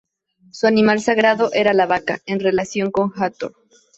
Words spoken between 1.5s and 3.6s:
era la vaca, en relación con Hathor.